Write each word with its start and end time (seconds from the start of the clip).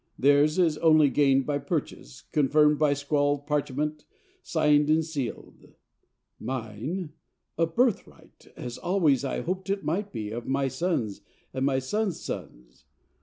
Theirs 0.17 0.57
is 0.57 0.79
only 0.79 1.11
gained 1.11 1.45
by 1.45 1.59
purchase, 1.59 2.23
confirmed 2.31 2.79
by 2.79 2.93
scrawled 2.95 3.45
parchment, 3.45 4.05
signed 4.41 4.89
and 4.89 5.05
sealed; 5.05 5.75
mine 6.39 7.11
a 7.55 7.67
birthright, 7.67 8.47
as 8.57 8.79
always 8.79 9.23
I 9.23 9.41
hoped 9.41 9.69
it 9.69 9.85
might 9.85 10.11
be 10.11 10.31
of 10.31 10.47
my 10.47 10.69
sons 10.69 11.21
and 11.53 11.67
my 11.67 11.77
sons' 11.77 12.19
sons. 12.19 12.85